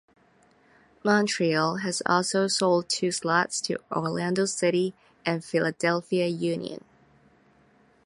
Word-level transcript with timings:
Montreal 1.03 1.75
has 1.75 2.01
also 2.07 2.47
sold 2.47 2.89
two 2.89 3.11
slots 3.11 3.61
to 3.61 3.77
Orlando 3.91 4.45
City 4.45 4.95
and 5.27 5.45
Philadelphia 5.45 6.25
Union. 6.25 6.83